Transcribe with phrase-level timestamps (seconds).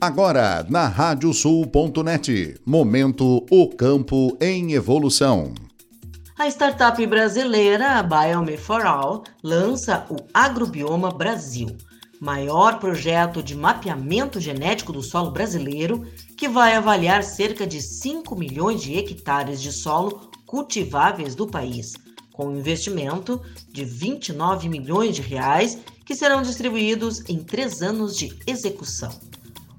[0.00, 5.54] Agora, na radiosul.net, momento O Campo em Evolução.
[6.38, 11.76] A startup brasileira Biome for All lança o Agrobioma Brasil,
[12.20, 18.80] maior projeto de mapeamento genético do solo brasileiro que vai avaliar cerca de 5 milhões
[18.80, 21.94] de hectares de solo cultiváveis do país,
[22.32, 23.42] com um investimento
[23.72, 25.76] de 29 milhões de reais
[26.06, 29.10] que serão distribuídos em três anos de execução.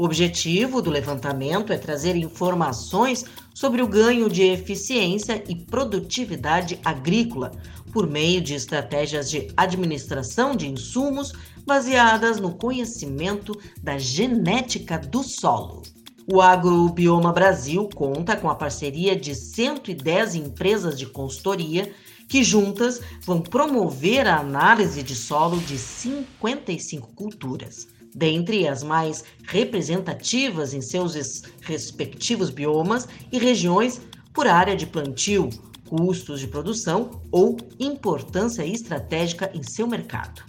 [0.00, 3.22] O objetivo do levantamento é trazer informações
[3.52, 7.52] sobre o ganho de eficiência e produtividade agrícola
[7.92, 11.34] por meio de estratégias de administração de insumos
[11.66, 15.82] baseadas no conhecimento da genética do solo.
[16.26, 21.92] O Agrobioma Brasil conta com a parceria de 110 empresas de consultoria
[22.26, 27.99] que juntas vão promover a análise de solo de 55 culturas.
[28.14, 34.00] Dentre as mais representativas em seus respectivos biomas e regiões
[34.32, 35.48] por área de plantio,
[35.88, 40.42] custos de produção ou importância estratégica em seu mercado.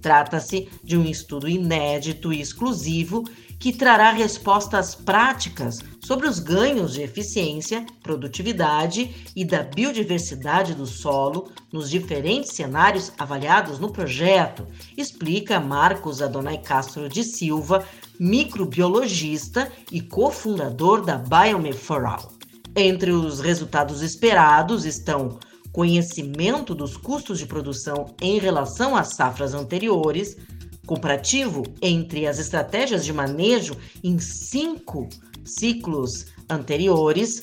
[0.00, 3.24] Trata-se de um estudo inédito e exclusivo
[3.58, 11.50] que trará respostas práticas sobre os ganhos de eficiência, produtividade e da biodiversidade do solo
[11.72, 17.84] nos diferentes cenários avaliados no projeto, explica Marcos Adonai Castro de Silva,
[18.18, 22.32] microbiologista e cofundador da Biomeforal.
[22.76, 25.38] Entre os resultados esperados estão
[25.72, 30.36] conhecimento dos custos de produção em relação às safras anteriores,
[30.88, 35.06] comparativo entre as estratégias de manejo em cinco
[35.44, 37.42] ciclos anteriores,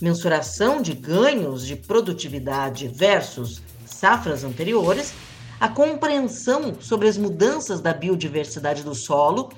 [0.00, 5.14] mensuração de ganhos de produtividade versus safras anteriores,
[5.58, 9.50] a compreensão sobre as mudanças da biodiversidade do solo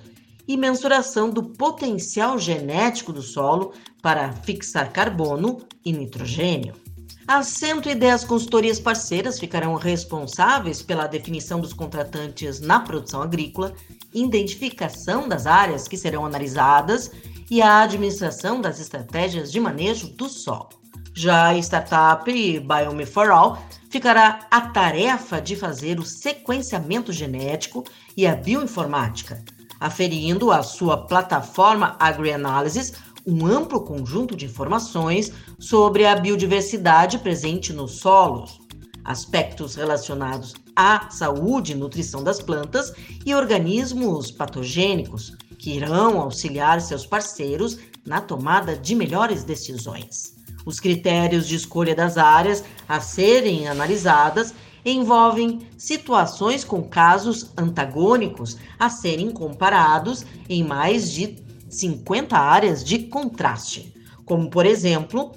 [0.47, 6.88] e mensuração do potencial genético do solo para fixar carbono e nitrogênio.
[7.27, 13.75] As 110 consultorias parceiras ficarão responsáveis pela definição dos contratantes na produção agrícola,
[14.15, 17.11] identificação das áreas que serão analisadas
[17.51, 20.71] e a administração das estratégias de manejo do solo.
[21.15, 23.59] Já a startup Biome for All
[23.91, 27.85] ficará a tarefa de fazer o sequenciamento genético
[28.17, 29.43] e a bioinformática,
[29.81, 32.93] aferindo à sua plataforma AgriAnalysis
[33.29, 38.59] um amplo conjunto de informações sobre a biodiversidade presente nos solos,
[39.05, 42.91] aspectos relacionados à saúde e nutrição das plantas
[43.27, 50.35] e organismos patogênicos, que irão auxiliar seus parceiros na tomada de melhores decisões.
[50.65, 58.89] Os critérios de escolha das áreas a serem analisadas envolvem situações com casos antagônicos a
[58.89, 65.33] serem comparados em mais de 50 áreas de contraste, como por exemplo,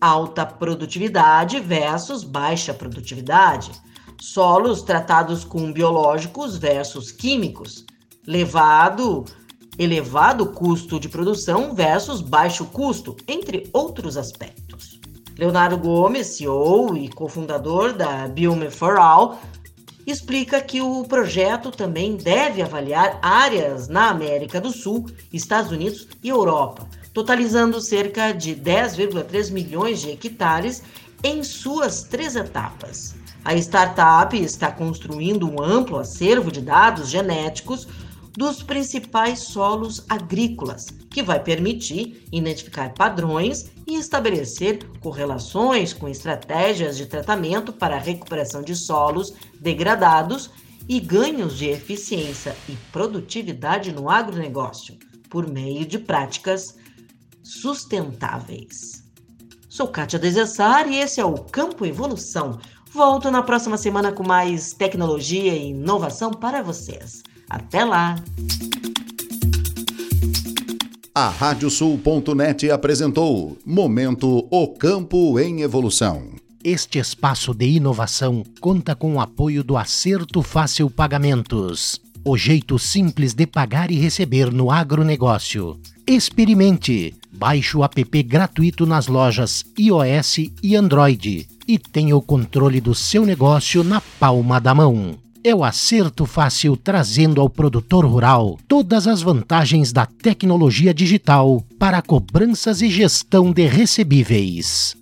[0.00, 3.70] alta produtividade versus baixa produtividade,
[4.20, 7.84] solos tratados com biológicos versus químicos,
[8.26, 9.24] levado
[9.78, 15.00] elevado custo de produção versus baixo custo, entre outros aspectos.
[15.38, 19.38] Leonardo Gomes, CEO e cofundador da Biome for All,
[20.06, 26.28] explica que o projeto também deve avaliar áreas na América do Sul, Estados Unidos e
[26.28, 30.82] Europa, totalizando cerca de 10,3 milhões de hectares
[31.22, 33.14] em suas três etapas.
[33.44, 37.88] A startup está construindo um amplo acervo de dados genéticos
[38.40, 47.04] dos principais solos agrícolas, que vai permitir identificar padrões e estabelecer correlações com estratégias de
[47.04, 50.48] tratamento para a recuperação de solos degradados
[50.88, 54.96] e ganhos de eficiência e produtividade no agronegócio
[55.28, 56.78] por meio de práticas
[57.42, 59.04] sustentáveis.
[59.68, 62.58] Sou Kátia Desessar e esse é o Campo Evolução.
[62.90, 67.22] Volto na próxima semana com mais tecnologia e inovação para vocês.
[67.50, 68.14] Até lá!
[71.12, 76.28] A Radiosul.net apresentou Momento O Campo em Evolução.
[76.62, 82.00] Este espaço de inovação conta com o apoio do Acerto Fácil Pagamentos.
[82.24, 85.80] O jeito simples de pagar e receber no agronegócio.
[86.06, 87.16] Experimente!
[87.32, 93.26] Baixe o app gratuito nas lojas iOS e Android e tenha o controle do seu
[93.26, 95.18] negócio na palma da mão.
[95.42, 102.02] É o acerto fácil trazendo ao produtor rural todas as vantagens da tecnologia digital para
[102.02, 104.99] cobranças e gestão de recebíveis.